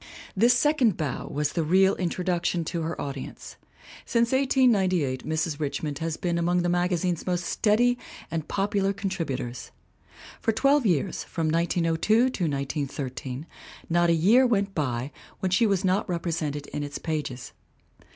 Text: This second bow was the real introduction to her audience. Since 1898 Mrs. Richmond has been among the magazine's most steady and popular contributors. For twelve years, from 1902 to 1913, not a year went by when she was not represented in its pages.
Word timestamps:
This 0.35 0.55
second 0.55 0.97
bow 0.97 1.27
was 1.27 1.53
the 1.53 1.63
real 1.63 1.93
introduction 1.97 2.65
to 2.65 2.81
her 2.81 2.99
audience. 2.99 3.55
Since 4.03 4.31
1898 4.31 5.23
Mrs. 5.27 5.59
Richmond 5.59 5.99
has 5.99 6.17
been 6.17 6.39
among 6.39 6.63
the 6.63 6.69
magazine's 6.69 7.27
most 7.27 7.43
steady 7.45 7.99
and 8.31 8.47
popular 8.47 8.93
contributors. 8.93 9.69
For 10.39 10.51
twelve 10.53 10.87
years, 10.87 11.23
from 11.23 11.49
1902 11.49 12.15
to 12.15 12.23
1913, 12.45 13.45
not 13.91 14.09
a 14.09 14.13
year 14.13 14.47
went 14.47 14.73
by 14.73 15.11
when 15.39 15.51
she 15.51 15.67
was 15.67 15.85
not 15.85 16.09
represented 16.09 16.65
in 16.65 16.81
its 16.81 16.97
pages. 16.97 17.51